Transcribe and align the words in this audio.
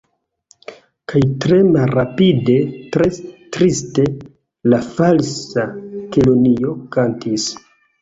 Kaj 1.11 1.21
tre 1.45 1.59
malrapide, 1.75 2.57
tre 2.97 3.11
triste 3.59 4.09
la 4.75 4.83
Falsa 4.91 5.71
Kelonio 6.17 6.79
kantis. 6.99 7.53